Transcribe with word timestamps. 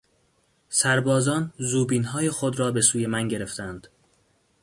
سربازان 0.69 1.53
زوبینهای 1.57 2.29
خود 2.29 2.59
را 2.59 2.71
به 2.71 2.81
سوی 2.81 3.07
من 3.07 3.27
گرفتند. 3.27 3.87